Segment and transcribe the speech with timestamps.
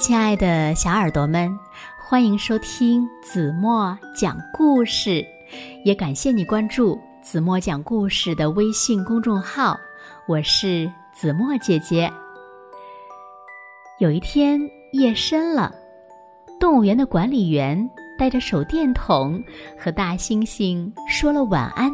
[0.00, 1.54] 亲爱的小耳朵们，
[1.98, 5.22] 欢迎收听子墨讲故事，
[5.84, 9.78] 也感谢你关注子墨讲故事的微信公众号。
[10.26, 12.10] 我是子墨姐姐。
[13.98, 14.58] 有一天
[14.94, 15.70] 夜深了，
[16.58, 19.38] 动物园的管理员带着手电筒
[19.78, 21.92] 和大猩猩说了晚安。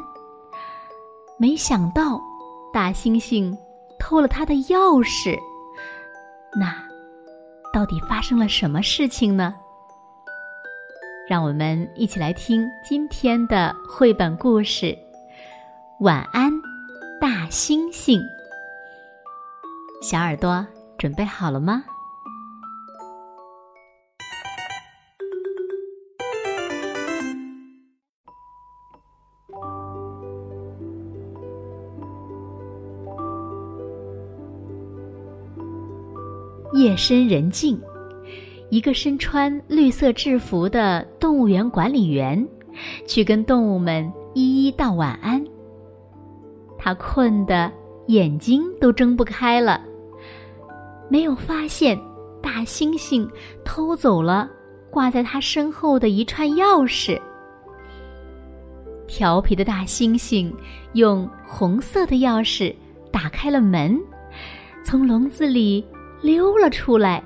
[1.41, 2.21] 没想到，
[2.73, 3.53] 大猩猩
[3.99, 5.37] 偷了他的钥匙。
[6.57, 6.86] 那。
[7.77, 9.55] 到底发生了什么事情呢？
[11.29, 14.97] 让我们一起来听今天的绘本故事。
[16.01, 16.51] 晚安，
[17.21, 18.19] 大猩猩。
[20.01, 20.67] 小耳朵
[20.97, 21.85] 准备好了吗？
[36.77, 37.81] 夜深人静，
[38.69, 42.47] 一个身穿绿色制服的动物园管理员
[43.07, 45.43] 去跟动物们一一道晚安。
[46.77, 47.73] 他困得
[48.09, 49.81] 眼睛都睁不开了，
[51.09, 51.99] 没有发现
[52.43, 53.27] 大猩猩
[53.65, 54.47] 偷走了
[54.91, 57.19] 挂在他身后的一串钥匙。
[59.07, 60.53] 调皮的大猩猩
[60.93, 62.75] 用红色的钥匙
[63.11, 63.99] 打开了门，
[64.85, 65.83] 从笼子里。
[66.21, 67.23] 溜了出来，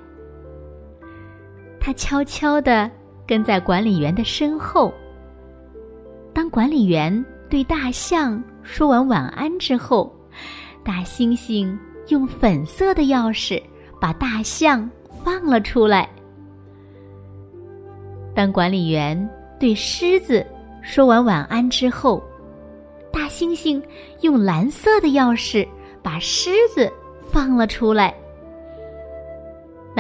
[1.81, 2.91] 他悄悄地
[3.27, 4.93] 跟在管理员的身后。
[6.33, 10.15] 当管理员对大象说完晚安之后，
[10.85, 11.77] 大猩猩
[12.09, 13.63] 用粉色的钥匙
[14.01, 14.89] 把大象
[15.25, 16.09] 放了出来。
[18.35, 20.45] 当管理员对狮子
[20.83, 22.23] 说完晚安之后，
[23.13, 23.83] 大猩猩
[24.21, 25.67] 用蓝色的钥匙
[26.03, 26.91] 把狮子
[27.27, 28.15] 放了出来。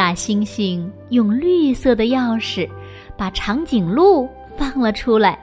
[0.00, 2.66] 大猩猩用绿色的钥匙
[3.18, 4.26] 把长颈鹿
[4.56, 5.38] 放了出来，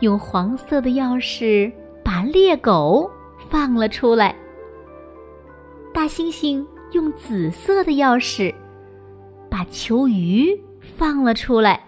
[0.00, 1.70] 用黄色的钥匙
[2.02, 3.10] 把猎狗
[3.50, 4.34] 放了出来。
[5.92, 8.54] 大猩猩用紫色的钥匙
[9.50, 10.58] 把球鱼
[10.96, 11.78] 放了出来。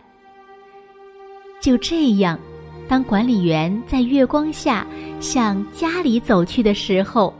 [1.62, 2.38] 就这样，
[2.87, 4.87] 当管理员在月光下
[5.19, 7.33] 向家里走去的时候，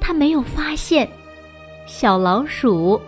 [0.00, 1.06] 他没有发现
[1.86, 2.98] 小老鼠。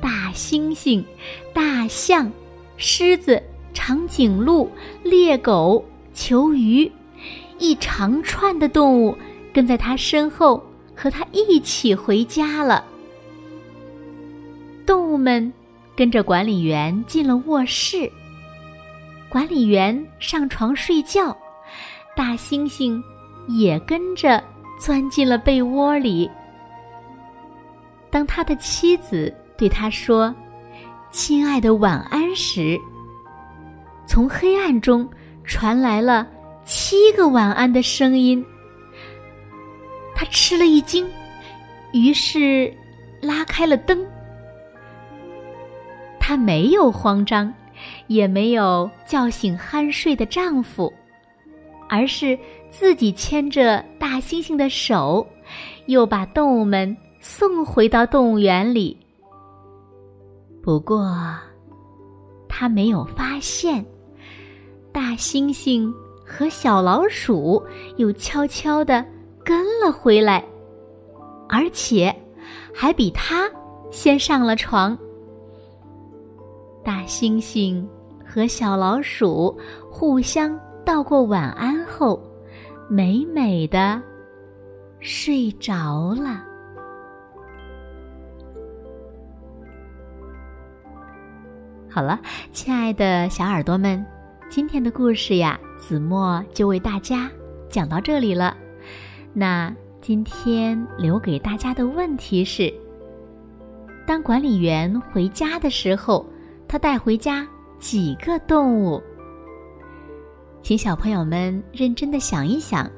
[0.00, 1.04] 大猩猩、
[1.52, 2.30] 大象、
[2.76, 3.42] 狮子、
[3.74, 4.70] 长颈鹿、
[5.02, 6.90] 猎狗、球鱼，
[7.58, 9.16] 一长串的动物
[9.52, 10.62] 跟在他身后，
[10.94, 12.84] 和他一起回家了。
[14.86, 15.52] 动物们
[15.96, 18.10] 跟着管理员进了卧室，
[19.28, 21.36] 管理员上床睡觉，
[22.14, 23.02] 大猩猩
[23.48, 24.42] 也跟着
[24.80, 26.30] 钻进了被窝里。
[28.10, 29.34] 当他的妻子。
[29.58, 30.34] 对他说
[31.12, 32.80] ：“亲爱的，晚安。”时，
[34.06, 35.08] 从黑暗中
[35.42, 36.24] 传来了
[36.64, 38.44] 七个晚安的声音。
[40.14, 41.04] 他吃了一惊，
[41.92, 42.72] 于是
[43.20, 44.06] 拉开了灯。
[46.20, 47.52] 他没有慌张，
[48.06, 50.92] 也没有叫醒酣睡的丈夫，
[51.88, 52.38] 而是
[52.70, 55.26] 自己牵着大猩猩的手，
[55.86, 58.96] 又把动物们送回到动物园里。
[60.68, 61.10] 不过，
[62.46, 63.82] 他没有发现，
[64.92, 65.90] 大猩猩
[66.26, 67.64] 和小老鼠
[67.96, 69.02] 又悄悄地
[69.42, 70.44] 跟了回来，
[71.48, 72.14] 而且
[72.74, 73.50] 还比他
[73.90, 74.94] 先上了床。
[76.84, 77.82] 大猩猩
[78.22, 79.58] 和小老鼠
[79.90, 80.54] 互相
[80.84, 82.22] 道过晚安后，
[82.90, 84.02] 美美的
[85.00, 86.44] 睡着了。
[91.98, 92.20] 好了，
[92.52, 94.06] 亲爱的小耳朵们，
[94.48, 97.28] 今天的故事呀，子墨就为大家
[97.68, 98.56] 讲到这里了。
[99.32, 102.72] 那今天留给大家的问题是：
[104.06, 106.24] 当管理员回家的时候，
[106.68, 107.44] 他带回家
[107.80, 109.02] 几个动物？
[110.62, 112.88] 请小朋友们认真的想一想，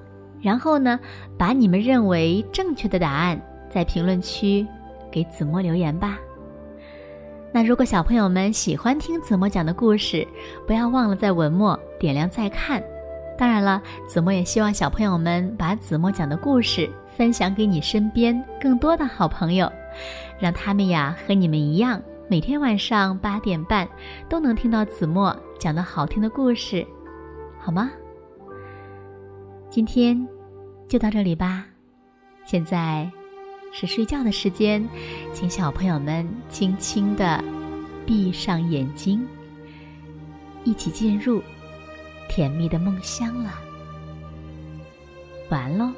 [0.43, 1.01] 然后呢，
[1.39, 3.41] 把你们认为正确的答案
[3.73, 4.67] 在评论区
[5.11, 6.19] 给子墨留言吧。
[7.53, 10.27] 那如果小朋友们喜欢听子墨讲的故事，
[10.67, 12.83] 不要忘了在文末点亮再看。
[13.37, 19.71] 当然了，子墨也希望小朋友们把子墨讲的故事分享给你身边更多的好朋友，
[20.39, 23.89] 让他们呀和你们一样，每天晚上八点半
[24.29, 26.87] 都能听到子墨讲的好听的故事，
[27.59, 27.91] 好吗？
[29.69, 30.29] 今天
[30.87, 31.65] 就到这里吧，
[32.45, 33.11] 现在。
[33.73, 34.87] 是睡觉的时间，
[35.33, 37.43] 请小朋友们轻轻的
[38.05, 39.27] 闭上眼睛，
[40.65, 41.43] 一起进入
[42.29, 43.55] 甜蜜的梦乡了。
[45.49, 45.91] 完喽。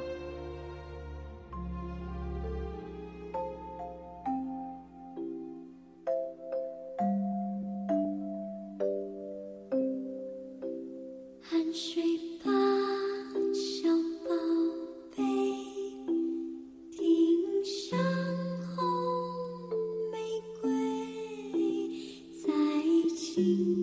[23.37, 23.82] you.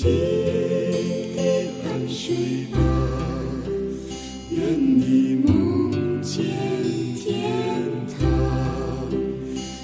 [0.00, 1.42] 静静的
[1.84, 2.34] 安睡
[2.72, 2.78] 吧，
[4.50, 4.58] 愿
[4.98, 6.42] 你梦见
[7.16, 7.28] 天
[8.18, 8.18] 堂。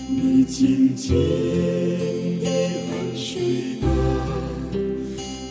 [0.09, 1.15] 你静静
[2.41, 3.87] 的安睡吧，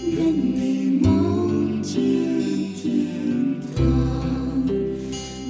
[0.08, 2.02] 愿你梦见
[2.74, 2.82] 天
[3.76, 3.86] 堂。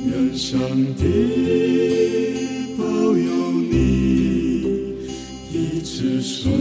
[0.05, 0.59] 愿上
[0.97, 1.03] 帝
[2.77, 2.83] 保
[3.15, 3.31] 佑
[3.71, 4.65] 你，
[5.53, 6.51] 一直睡。